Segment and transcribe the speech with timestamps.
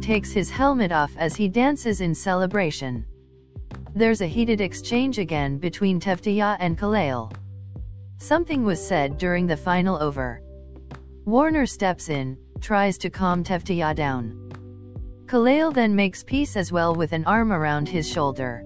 [0.00, 3.04] Takes his helmet off as he dances in celebration.
[3.94, 7.32] There's a heated exchange again between Tewatia and Khaleel.
[8.18, 10.42] Something was said during the final over.
[11.24, 14.50] Warner steps in, tries to calm Tewatia down.
[15.26, 18.64] Khaleel then makes peace as well with an arm around his shoulder.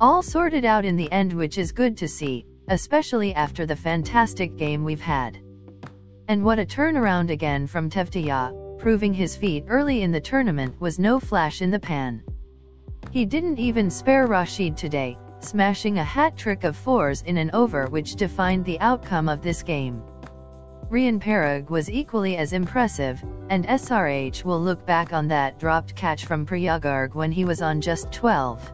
[0.00, 4.56] All sorted out in the end which is good to see, especially after the fantastic
[4.56, 5.38] game we've had.
[6.28, 10.98] And what a turnaround again from Tewatia, proving his feet early in the tournament was
[10.98, 12.22] no flash in the pan.
[13.10, 17.86] He didn't even spare Rashid today, smashing a hat trick of fours in an over
[17.86, 20.02] which defined the outcome of this game.
[20.90, 26.26] Riyan Parag was equally as impressive, and SRH will look back on that dropped catch
[26.26, 28.70] from Priyam Garg when he was on just 12.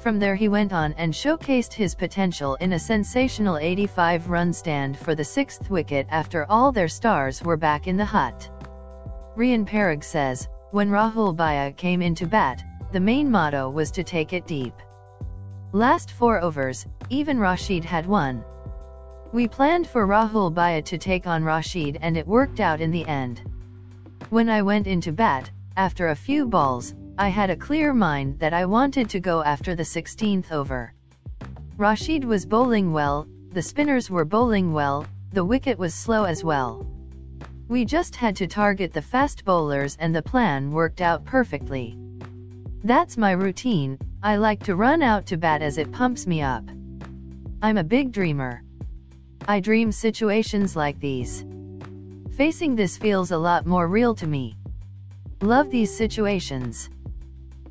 [0.00, 5.14] From there he went on and showcased his potential in a sensational 85-run stand for
[5.14, 8.50] the sixth wicket after all their stars were back in the hut.
[9.34, 14.34] Riyan Parag says, when Rahul Bhaiya came into bat, the main motto was to take
[14.34, 14.74] it deep.
[15.72, 18.44] Last four overs, even Rashid had one.
[19.32, 23.06] We planned for Rahul Bhaiya to take on Rashid and it worked out in the
[23.06, 23.40] end.
[24.28, 28.52] When I went into bat, after a few balls, I had a clear mind that
[28.52, 30.92] I wanted to go after the 16th over.
[31.78, 36.86] Rashid was bowling well, the spinners were bowling well, the wicket was slow as well.
[37.72, 41.96] We just had to target the fast bowlers and the plan worked out perfectly.
[42.84, 46.64] That's my routine, I like to run out to bat as it pumps me up.
[47.62, 48.62] I'm a big dreamer.
[49.48, 51.46] I dream situations like these.
[52.36, 54.54] Facing this feels a lot more real to me.
[55.40, 56.90] Love these situations.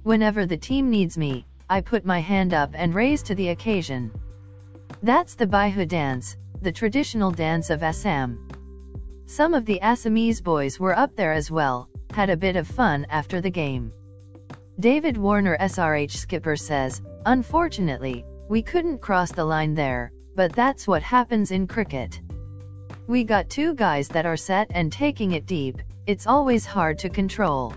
[0.01, 4.11] Whenever the team needs me, I put my hand up and raise to the occasion.
[5.03, 8.47] That's the Bihu dance, the traditional dance of Assam.
[9.31, 13.05] Some of the Assamese boys were up there as well, had a bit of fun
[13.09, 13.93] after the game.
[14.77, 21.01] David Warner SRH skipper says, Unfortunately, we couldn't cross the line there, but that's what
[21.01, 22.19] happens in cricket.
[23.07, 27.09] We got two guys that are set and taking it deep, it's always hard to
[27.09, 27.73] control.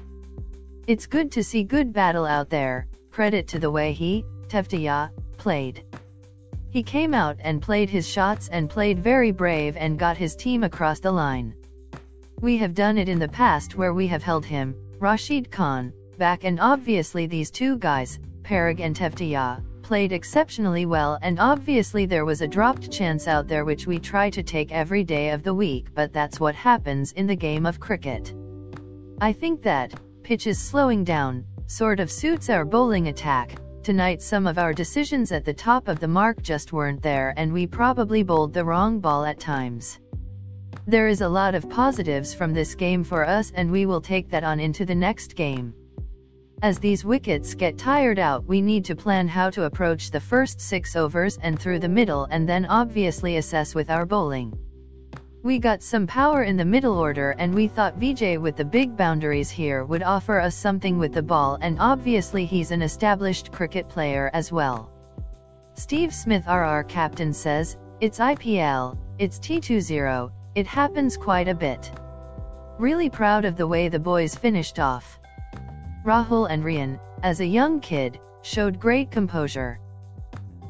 [0.88, 5.84] It's good to see good battle out there, credit to the way he, Tewatia, played.
[6.74, 10.64] He came out and played his shots and played very brave and got his team
[10.64, 11.54] across the line.
[12.40, 16.42] We have done it in the past where we have held him, Rashid Khan, back
[16.42, 22.40] and obviously these two guys, Parag and Tewatia, played exceptionally well and obviously there was
[22.40, 25.94] a dropped chance out there which we try to take every day of the week
[25.94, 28.34] but that's what happens in the game of cricket.
[29.20, 34.46] I think that, pitch is slowing down, sort of suits our bowling attack, tonight some
[34.46, 38.22] of our decisions at the top of the mark just weren't there and we probably
[38.22, 39.98] bowled the wrong ball at times.
[40.86, 44.30] There is a lot of positives from this game for us and we will take
[44.30, 45.74] that on into the next game.
[46.62, 50.62] As these wickets get tired out we need to plan how to approach the first
[50.62, 54.58] six overs and through the middle and then obviously assess with our bowling.
[55.44, 58.96] We got some power in the middle order and we thought Vijay with the big
[58.96, 63.86] boundaries here would offer us something with the ball and obviously he's an established cricket
[63.86, 64.88] player as well.
[65.74, 71.92] Steve Smith RR captain says, it's IPL, it's T20, it happens quite a bit.
[72.78, 75.20] Really proud of the way the boys finished off.
[76.06, 79.78] Rahul and Riyan, as a young kid, showed great composure.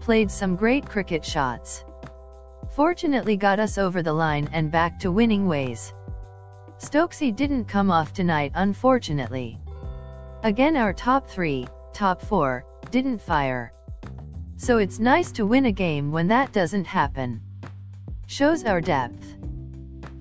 [0.00, 1.84] Played some great cricket shots.
[2.74, 5.94] Fortunately got us over the line and back to winning ways.
[6.78, 9.60] Stokesy didn't come off tonight unfortunately.
[10.42, 13.72] Again our top 3, top 4, didn't fire.
[14.56, 17.40] So it's nice to win a game when that doesn't happen.
[18.26, 19.36] Shows our depth.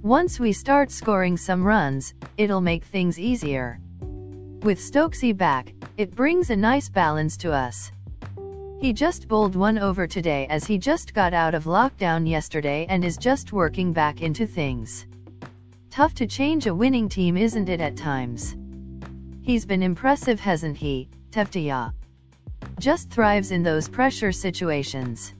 [0.04, 3.80] Once we start scoring some runs, it'll make things easier.
[4.62, 7.92] With Stokesy back, it brings a nice balance to us.
[8.84, 13.06] He just bowled one over today as he just got out of lockdown yesterday and
[13.06, 15.08] is just working back into things.
[15.90, 18.58] Tough to change a winning team isn't it at times?
[19.42, 21.94] He's been impressive hasn't he, Tewatia?
[22.78, 25.34] Just thrives in those pressure situations.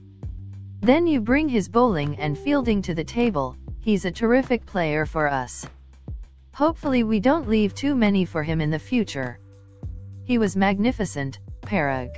[0.80, 5.28] Then you bring his bowling and fielding to the table, he's a terrific player for
[5.28, 5.66] us.
[6.54, 9.38] Hopefully we don't leave too many for him in the future.
[10.24, 12.08] He was magnificent, Parag.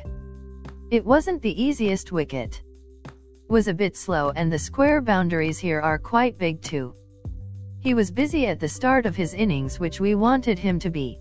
[0.88, 2.62] It wasn't the easiest wicket.
[3.48, 6.94] Was a bit slow and the square boundaries here are quite big too.
[7.80, 11.18] He was busy at the start of his innings which we wanted him to be.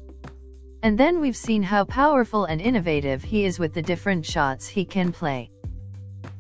[0.84, 4.86] And then we've seen how powerful and innovative he is with the different shots he
[4.86, 5.50] can play.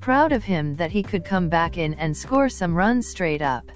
[0.01, 3.71] Proud of him that he could come back in and score some runs straight up.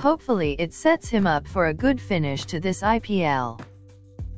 [0.00, 3.58] Hopefully it sets him up for a good finish to this IPL.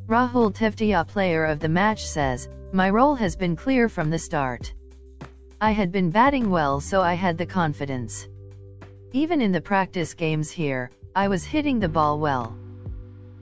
[0.07, 4.73] Rahul Tewatia player of the match says, my role has been clear from the start.
[5.61, 8.27] I had been batting well so I had the confidence.
[9.13, 12.57] Even in the practice games here, I was hitting the ball well.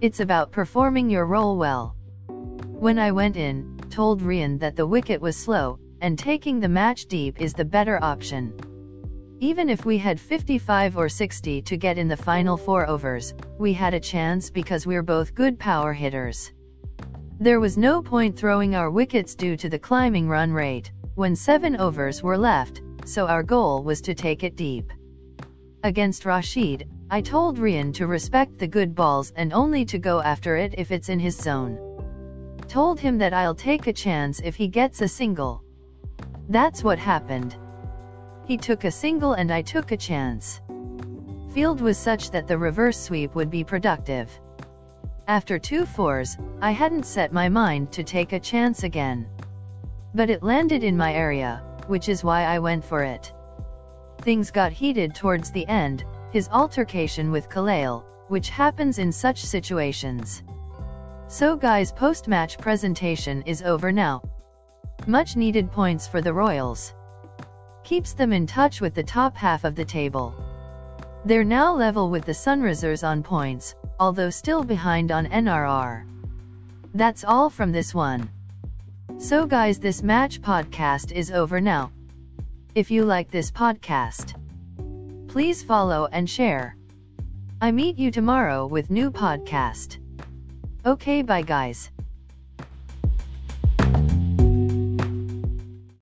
[0.00, 1.94] It's about performing your role well.
[2.26, 7.06] When I went in, told Riyan that the wicket was slow, and taking the match
[7.06, 8.52] deep is the better option.
[9.38, 13.74] Even if we had 55 or 60 to get in the final four overs, we
[13.74, 16.50] had a chance because we're both good power hitters.
[17.42, 21.74] There was no point throwing our wickets due to the climbing run rate, when seven
[21.80, 24.92] overs were left, so our goal was to take it deep.
[25.82, 30.54] Against Rashid, I told Riyan to respect the good balls and only to go after
[30.58, 31.78] it if it's in his zone.
[32.68, 35.64] Told him that I'll take a chance if he gets a single.
[36.50, 37.56] That's what happened.
[38.44, 40.60] He took a single and I took a chance.
[41.54, 44.28] Field was such that the reverse sweep would be productive.
[45.28, 49.26] After two fours, I hadn't set my mind to take a chance again.
[50.14, 53.32] But it landed in my area, which is why I went for it.
[54.18, 60.42] Things got heated towards the end, his altercation with Khaleel, which happens in such situations.
[61.28, 64.22] So guys post-match presentation is over now.
[65.06, 66.92] Much needed points for the Royals
[67.82, 70.34] keeps them in touch with the top half of the table.
[71.24, 76.04] They're now level with the Sunrisers on points, although still behind on NRR.
[76.94, 78.30] That's all from this one.
[79.18, 81.92] So guys this match podcast is over now.
[82.74, 84.34] If you like this podcast,
[85.28, 86.76] please follow and share.
[87.60, 89.98] I meet you tomorrow with new podcast.
[90.86, 91.90] Okay bye guys.